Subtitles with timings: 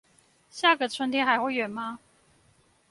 [0.49, 1.99] 下個春天還會遠嗎